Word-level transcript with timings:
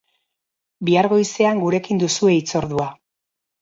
Bihar 0.89 1.09
goizean 1.13 1.63
gurekin 1.67 2.05
duzue 2.07 2.37
hitzordua! 2.41 2.93